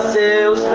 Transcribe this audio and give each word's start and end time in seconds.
seus 0.00 0.65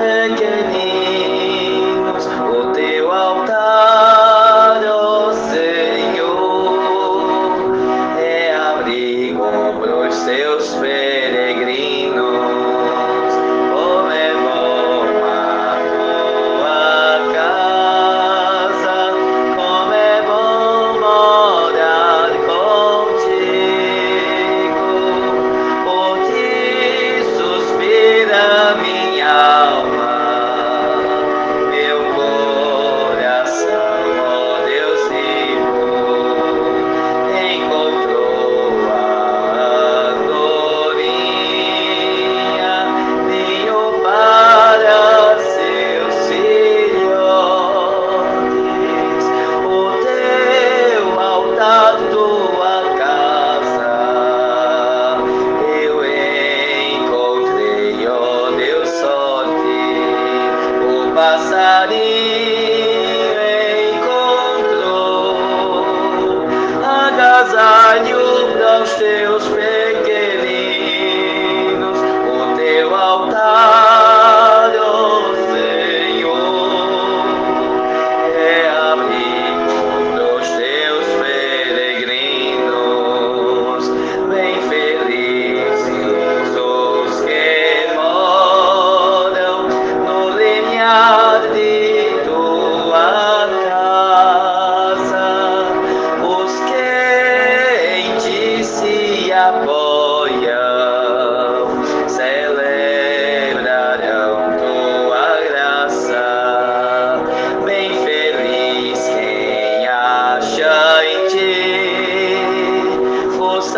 אַני 67.50 68.14
געלעבט 68.14 68.58
דאָס 68.61 69.02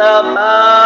about 0.03 0.82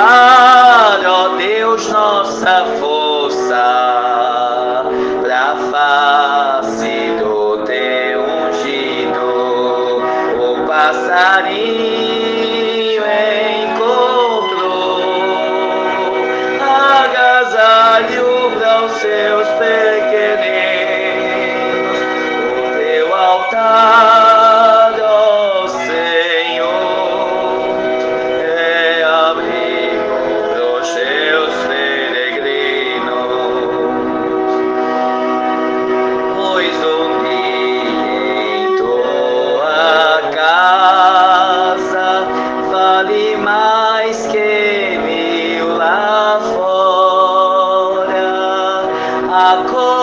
dar, 0.00 1.00
ó 1.06 1.28
Deus, 1.36 1.88
nossa 1.88 2.64
força 2.80 3.64
pra 5.22 5.56
face 5.70 7.16
do 7.18 7.58
teu 7.64 8.22
ungido. 8.22 9.20
O 10.38 10.66
passarinho 10.66 11.82
encontrou 13.66 15.02
agasalho 16.96 18.28
para 18.58 18.84
os 18.86 18.92
seus 18.92 19.48
pequeninos. 19.58 20.80
O 22.56 22.60
teu 22.78 23.06
altar. 23.14 23.89
I 49.32 49.64
call. 49.70 49.99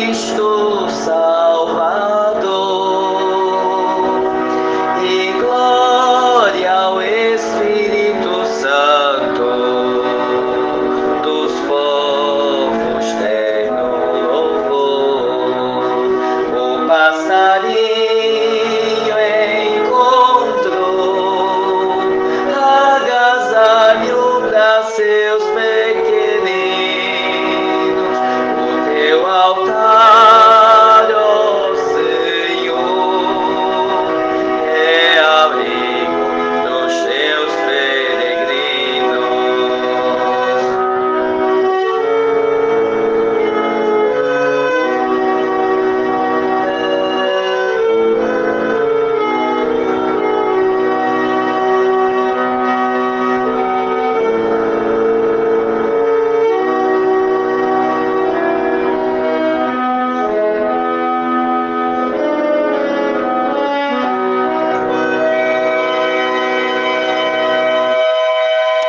Cristo 0.00 0.88
sal. 0.88 1.39